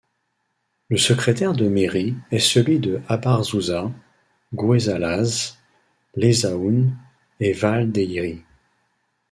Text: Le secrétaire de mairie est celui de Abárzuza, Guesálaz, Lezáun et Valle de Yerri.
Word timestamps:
Le 0.89 0.97
secrétaire 0.97 1.53
de 1.53 1.67
mairie 1.67 2.15
est 2.31 2.39
celui 2.39 2.79
de 2.79 3.01
Abárzuza, 3.07 3.91
Guesálaz, 4.51 5.57
Lezáun 6.15 6.97
et 7.39 7.53
Valle 7.53 7.91
de 7.91 8.01
Yerri. 8.01 8.41